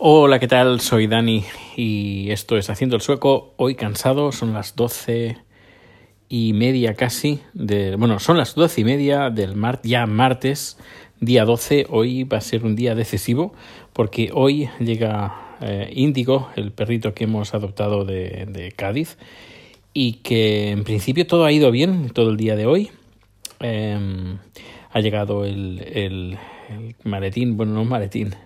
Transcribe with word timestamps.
Hola, 0.00 0.38
¿qué 0.38 0.46
tal? 0.46 0.80
Soy 0.80 1.08
Dani 1.08 1.42
y 1.74 2.30
esto 2.30 2.56
es 2.56 2.70
Haciendo 2.70 2.94
el 2.94 3.02
Sueco. 3.02 3.52
Hoy 3.56 3.74
cansado, 3.74 4.30
son 4.30 4.52
las 4.52 4.76
doce 4.76 5.38
y 6.28 6.52
media 6.52 6.94
casi. 6.94 7.40
De, 7.52 7.96
bueno, 7.96 8.20
son 8.20 8.38
las 8.38 8.54
doce 8.54 8.82
y 8.82 8.84
media 8.84 9.28
del 9.30 9.56
mar, 9.56 9.80
ya 9.82 10.06
martes, 10.06 10.78
día 11.18 11.44
12. 11.44 11.88
Hoy 11.90 12.22
va 12.22 12.38
a 12.38 12.42
ser 12.42 12.64
un 12.64 12.76
día 12.76 12.94
decisivo 12.94 13.54
porque 13.92 14.30
hoy 14.32 14.68
llega 14.78 15.56
eh, 15.62 15.90
Índigo, 15.92 16.48
el 16.54 16.70
perrito 16.70 17.12
que 17.12 17.24
hemos 17.24 17.52
adoptado 17.52 18.04
de, 18.04 18.72
Cádiz 18.76 19.18
y 19.94 20.20
que 20.22 20.70
en 20.70 20.84
principio 20.84 21.26
todo 21.26 21.44
ha 21.44 21.50
ido 21.50 21.72
bien 21.72 22.10
todo 22.10 22.30
el 22.30 22.36
día 22.36 22.54
de 22.54 22.66
hoy. 22.66 22.92
Eh, 23.58 23.98
ha 24.92 25.00
llegado 25.00 25.44
el, 25.44 25.82
el, 25.92 26.38
el 26.68 26.94
maletín, 27.02 27.56
bueno, 27.56 27.72
no 27.72 27.84
maletín 27.84 28.36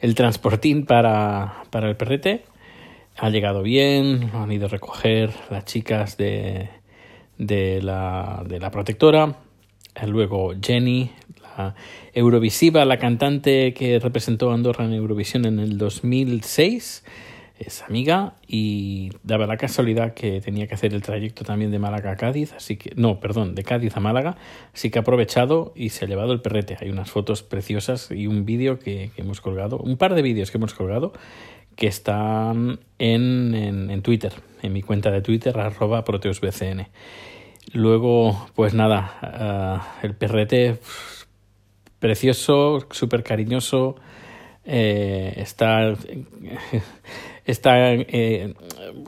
el 0.00 0.14
transportín 0.14 0.86
para, 0.86 1.64
para 1.70 1.88
el 1.88 1.96
perrete 1.96 2.44
ha 3.16 3.30
llegado 3.30 3.62
bien, 3.62 4.30
han 4.34 4.50
ido 4.50 4.66
a 4.66 4.68
recoger 4.68 5.30
las 5.50 5.64
chicas 5.64 6.16
de, 6.16 6.68
de, 7.38 7.80
la, 7.82 8.44
de 8.46 8.58
la 8.58 8.70
protectora. 8.70 9.36
Luego 10.06 10.52
Jenny, 10.60 11.12
la 11.40 11.76
Eurovisiva, 12.12 12.84
la 12.84 12.98
cantante 12.98 13.72
que 13.74 14.00
representó 14.00 14.50
a 14.50 14.54
Andorra 14.54 14.84
en 14.84 14.92
Eurovisión 14.92 15.44
en 15.44 15.60
el 15.60 15.78
2006 15.78 17.04
amiga 17.86 18.34
y 18.46 19.10
daba 19.22 19.46
la 19.46 19.56
casualidad 19.56 20.14
que 20.14 20.40
tenía 20.40 20.66
que 20.66 20.74
hacer 20.74 20.94
el 20.94 21.02
trayecto 21.02 21.44
también 21.44 21.70
de 21.70 21.78
Málaga 21.78 22.12
a 22.12 22.16
Cádiz, 22.16 22.52
así 22.52 22.76
que 22.76 22.92
no, 22.96 23.20
perdón, 23.20 23.54
de 23.54 23.62
Cádiz 23.64 23.96
a 23.96 24.00
Málaga, 24.00 24.36
así 24.72 24.90
que 24.90 24.98
ha 24.98 25.02
aprovechado 25.02 25.72
y 25.74 25.90
se 25.90 26.04
ha 26.04 26.08
llevado 26.08 26.32
el 26.32 26.40
perrete. 26.40 26.76
Hay 26.80 26.90
unas 26.90 27.10
fotos 27.10 27.42
preciosas 27.42 28.10
y 28.10 28.26
un 28.26 28.44
vídeo 28.44 28.78
que, 28.78 29.10
hemos 29.16 29.40
colgado, 29.40 29.78
un 29.78 29.96
par 29.96 30.14
de 30.14 30.22
vídeos 30.22 30.50
que 30.50 30.58
hemos 30.58 30.74
colgado 30.74 31.12
que 31.76 31.86
están 31.88 32.80
en, 32.98 33.54
en, 33.90 34.02
Twitter, 34.02 34.32
en 34.62 34.72
mi 34.72 34.82
cuenta 34.82 35.10
de 35.10 35.22
Twitter, 35.22 35.58
arroba 35.58 36.04
proteusbcn. 36.04 36.86
Luego, 37.72 38.46
pues 38.54 38.74
nada, 38.74 39.90
uh, 40.02 40.06
el 40.06 40.14
perrete 40.14 40.78
precioso, 41.98 42.86
súper 42.90 43.24
cariñoso, 43.24 43.96
eh, 44.64 45.34
está 45.36 45.94
Está, 47.44 47.92
eh, 47.92 48.54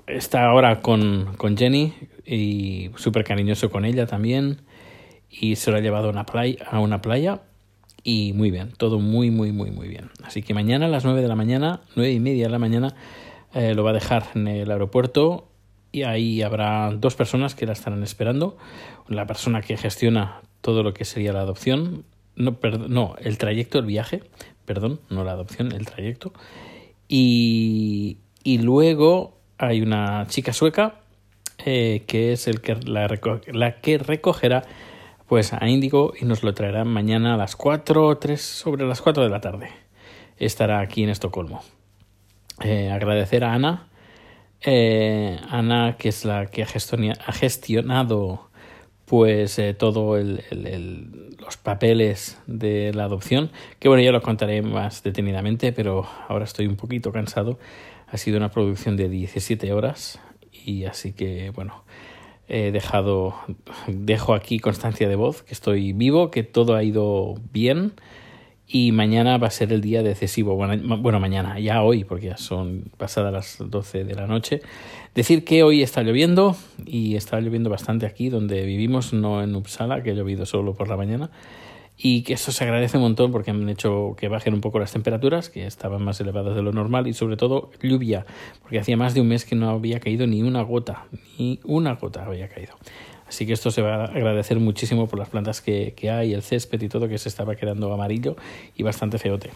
está 0.06 0.46
ahora 0.46 0.82
con, 0.82 1.34
con 1.36 1.56
Jenny 1.56 1.94
y 2.24 2.90
súper 2.96 3.24
cariñoso 3.24 3.70
con 3.70 3.84
ella 3.84 4.06
también. 4.06 4.62
Y 5.30 5.56
se 5.56 5.70
lo 5.70 5.78
ha 5.78 5.80
llevado 5.80 6.08
a 6.08 6.10
una, 6.10 6.26
playa, 6.26 6.64
a 6.70 6.80
una 6.80 7.00
playa 7.02 7.42
y 8.02 8.32
muy 8.34 8.50
bien, 8.50 8.72
todo 8.76 9.00
muy, 9.00 9.30
muy, 9.30 9.52
muy, 9.52 9.70
muy 9.70 9.88
bien. 9.88 10.10
Así 10.22 10.42
que 10.42 10.54
mañana 10.54 10.86
a 10.86 10.88
las 10.88 11.04
9 11.04 11.22
de 11.22 11.28
la 11.28 11.34
mañana, 11.34 11.80
nueve 11.96 12.12
y 12.12 12.20
media 12.20 12.44
de 12.44 12.50
la 12.50 12.58
mañana, 12.58 12.94
eh, 13.52 13.74
lo 13.74 13.82
va 13.84 13.90
a 13.90 13.94
dejar 13.94 14.26
en 14.34 14.46
el 14.46 14.70
aeropuerto 14.70 15.48
y 15.90 16.02
ahí 16.02 16.42
habrá 16.42 16.90
dos 16.92 17.16
personas 17.16 17.54
que 17.54 17.66
la 17.66 17.72
estarán 17.72 18.02
esperando. 18.02 18.58
La 19.08 19.26
persona 19.26 19.62
que 19.62 19.76
gestiona 19.76 20.42
todo 20.60 20.82
lo 20.82 20.92
que 20.94 21.04
sería 21.04 21.32
la 21.32 21.40
adopción, 21.40 22.04
no, 22.36 22.60
perdón, 22.60 22.92
no 22.92 23.16
el 23.18 23.38
trayecto, 23.38 23.78
el 23.78 23.86
viaje, 23.86 24.22
perdón, 24.66 25.00
no 25.10 25.24
la 25.24 25.32
adopción, 25.32 25.72
el 25.72 25.86
trayecto. 25.86 26.32
Y, 27.08 28.18
y 28.46 28.58
luego 28.58 29.40
hay 29.58 29.82
una 29.82 30.24
chica 30.28 30.52
sueca 30.52 31.00
eh, 31.64 32.04
que 32.06 32.32
es 32.32 32.46
el 32.46 32.60
que 32.60 32.76
la, 32.76 33.80
que 33.80 33.98
recogerá 33.98 34.62
pues 35.26 35.52
a 35.52 35.68
Índigo 35.68 36.12
y 36.16 36.26
nos 36.26 36.44
lo 36.44 36.54
traerá 36.54 36.84
mañana 36.84 37.34
a 37.34 37.36
las 37.36 37.56
4, 37.56 38.18
3 38.18 38.40
sobre 38.40 38.86
las 38.86 39.02
4 39.02 39.24
de 39.24 39.30
la 39.30 39.40
tarde. 39.40 39.70
Estará 40.36 40.78
aquí 40.78 41.02
en 41.02 41.08
Estocolmo. 41.08 41.60
Eh, 42.62 42.88
agradecer 42.92 43.42
a 43.42 43.54
Ana, 43.54 43.88
eh, 44.60 45.40
Ana 45.50 45.96
que 45.98 46.10
es 46.10 46.24
la 46.24 46.46
que 46.46 46.62
ha 46.62 47.32
gestionado 47.32 48.45
pues 49.06 49.58
eh, 49.58 49.72
todo 49.72 50.18
el, 50.18 50.42
el, 50.50 51.36
los 51.38 51.56
papeles 51.56 52.38
de 52.46 52.92
la 52.92 53.04
adopción, 53.04 53.50
que 53.78 53.88
bueno, 53.88 54.02
ya 54.02 54.12
lo 54.12 54.20
contaré 54.20 54.62
más 54.62 55.02
detenidamente, 55.02 55.72
pero 55.72 56.06
ahora 56.28 56.44
estoy 56.44 56.66
un 56.66 56.76
poquito 56.76 57.12
cansado. 57.12 57.58
Ha 58.08 58.18
sido 58.18 58.36
una 58.36 58.50
producción 58.50 58.96
de 58.96 59.08
17 59.08 59.72
horas 59.72 60.20
y 60.52 60.84
así 60.84 61.12
que 61.12 61.50
bueno, 61.50 61.84
he 62.48 62.72
dejado, 62.72 63.34
dejo 63.86 64.34
aquí 64.34 64.58
constancia 64.58 65.08
de 65.08 65.16
voz, 65.16 65.42
que 65.42 65.54
estoy 65.54 65.92
vivo, 65.92 66.30
que 66.30 66.42
todo 66.42 66.74
ha 66.74 66.82
ido 66.82 67.34
bien 67.52 67.92
y 68.68 68.92
mañana 68.92 69.38
va 69.38 69.46
a 69.46 69.50
ser 69.50 69.72
el 69.72 69.80
día 69.80 70.02
decisivo. 70.02 70.56
Bueno, 70.56 70.98
bueno, 70.98 71.20
mañana, 71.20 71.58
ya 71.60 71.82
hoy, 71.82 72.04
porque 72.04 72.26
ya 72.26 72.36
son 72.36 72.84
pasadas 72.96 73.32
las 73.32 73.56
12 73.70 74.04
de 74.04 74.14
la 74.14 74.26
noche. 74.26 74.60
Decir 75.14 75.44
que 75.44 75.62
hoy 75.62 75.82
está 75.82 76.02
lloviendo 76.02 76.56
y 76.84 77.16
está 77.16 77.40
lloviendo 77.40 77.70
bastante 77.70 78.06
aquí 78.06 78.28
donde 78.28 78.64
vivimos, 78.66 79.12
no 79.12 79.42
en 79.42 79.54
Uppsala, 79.54 80.02
que 80.02 80.10
ha 80.10 80.14
llovido 80.14 80.46
solo 80.46 80.74
por 80.74 80.88
la 80.88 80.96
mañana 80.96 81.30
y 81.98 82.22
que 82.22 82.34
eso 82.34 82.52
se 82.52 82.64
agradece 82.64 82.98
un 82.98 83.04
montón 83.04 83.32
porque 83.32 83.50
han 83.50 83.68
hecho 83.68 84.14
que 84.18 84.28
bajen 84.28 84.54
un 84.54 84.60
poco 84.60 84.78
las 84.78 84.92
temperaturas, 84.92 85.48
que 85.48 85.66
estaban 85.66 86.02
más 86.02 86.20
elevadas 86.20 86.54
de 86.54 86.62
lo 86.62 86.72
normal, 86.72 87.06
y 87.06 87.14
sobre 87.14 87.36
todo 87.36 87.70
lluvia, 87.82 88.26
porque 88.62 88.78
hacía 88.78 88.96
más 88.96 89.14
de 89.14 89.22
un 89.22 89.28
mes 89.28 89.44
que 89.44 89.56
no 89.56 89.70
había 89.70 90.00
caído 90.00 90.26
ni 90.26 90.42
una 90.42 90.62
gota, 90.62 91.06
ni 91.38 91.58
una 91.64 91.94
gota 91.94 92.24
había 92.26 92.48
caído. 92.48 92.74
Así 93.28 93.46
que 93.46 93.52
esto 93.52 93.70
se 93.70 93.82
va 93.82 93.96
a 93.96 94.04
agradecer 94.04 94.58
muchísimo 94.60 95.08
por 95.08 95.18
las 95.18 95.28
plantas 95.28 95.60
que, 95.60 95.94
que 95.96 96.10
hay, 96.10 96.32
el 96.32 96.42
césped 96.42 96.80
y 96.80 96.88
todo 96.88 97.08
que 97.08 97.18
se 97.18 97.28
estaba 97.28 97.56
quedando 97.56 97.92
amarillo 97.92 98.36
y 98.76 98.82
bastante 98.82 99.18
feote. 99.18 99.50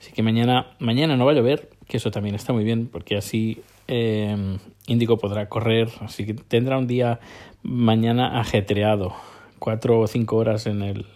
Así 0.00 0.12
que 0.12 0.22
mañana, 0.22 0.68
mañana 0.78 1.16
no 1.16 1.26
va 1.26 1.32
a 1.32 1.34
llover, 1.34 1.70
que 1.86 1.96
eso 1.96 2.10
también 2.10 2.34
está 2.34 2.52
muy 2.52 2.64
bien, 2.64 2.86
porque 2.86 3.16
así 3.16 3.62
eh, 3.88 4.58
Índigo 4.86 5.18
podrá 5.18 5.48
correr, 5.48 5.88
así 6.00 6.24
que 6.24 6.34
tendrá 6.34 6.78
un 6.78 6.86
día 6.86 7.20
mañana 7.62 8.40
ajetreado 8.40 9.14
cuatro 9.58 10.00
o 10.00 10.06
cinco 10.06 10.36
horas 10.36 10.66
en 10.66 10.82
el, 10.82 11.06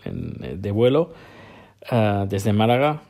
de 0.61 0.71
vuelo 0.72 1.12
uh, 1.91 2.27
desde 2.27 2.53
Málaga, 2.53 3.03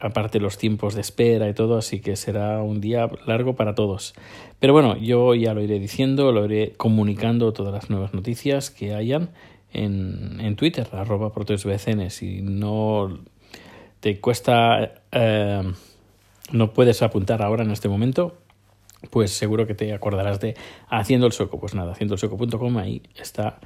aparte 0.00 0.40
los 0.40 0.58
tiempos 0.58 0.94
de 0.94 1.02
espera 1.02 1.48
y 1.48 1.54
todo, 1.54 1.76
así 1.76 2.00
que 2.00 2.16
será 2.16 2.62
un 2.62 2.80
día 2.80 3.08
largo 3.26 3.54
para 3.54 3.74
todos. 3.74 4.14
Pero 4.58 4.72
bueno, 4.72 4.96
yo 4.96 5.34
ya 5.34 5.54
lo 5.54 5.62
iré 5.62 5.78
diciendo, 5.78 6.32
lo 6.32 6.46
iré 6.46 6.72
comunicando 6.76 7.52
todas 7.52 7.72
las 7.72 7.90
nuevas 7.90 8.14
noticias 8.14 8.70
que 8.70 8.94
hayan 8.94 9.30
en, 9.72 10.40
en 10.40 10.56
Twitter, 10.56 10.88
arroba 10.92 11.32
protesbcn. 11.32 12.10
Si 12.10 12.40
no 12.42 13.20
te 14.00 14.18
cuesta, 14.20 15.02
uh, 15.14 15.72
no 16.52 16.72
puedes 16.72 17.02
apuntar 17.02 17.42
ahora 17.42 17.62
en 17.62 17.70
este 17.70 17.88
momento, 17.88 18.38
pues 19.10 19.30
seguro 19.30 19.66
que 19.66 19.74
te 19.74 19.92
acordarás 19.92 20.40
de 20.40 20.56
Haciendo 20.88 21.26
el 21.26 21.32
Sueco. 21.32 21.60
Pues 21.60 21.74
nada, 21.74 21.92
haciendoelsueco.com, 21.92 22.78
ahí 22.78 23.02
está 23.16 23.60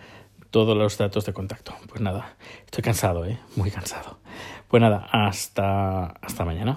todos 0.51 0.77
los 0.77 0.99
datos 0.99 1.25
de 1.27 1.33
contacto. 1.33 1.75
Pues 1.89 2.01
nada, 2.01 2.37
estoy 2.65 2.83
cansado, 2.83 3.25
¿eh? 3.25 3.39
Muy 3.57 3.71
cansado. 3.71 4.19
Pues 4.75 4.81
nada, 4.83 5.07
hasta, 5.13 6.07
hasta 6.21 6.45
mañana. 6.45 6.77